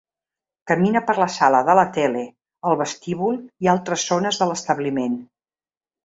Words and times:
Camina 0.69 1.01
per 1.09 1.13
la 1.23 1.25
sala 1.33 1.59
de 1.67 1.75
la 1.79 1.83
tele, 1.97 2.23
el 2.69 2.77
vestíbul 2.79 3.37
i 3.67 3.69
altres 3.75 4.05
zones 4.13 4.41
de 4.43 4.47
l'establiment. 4.53 5.19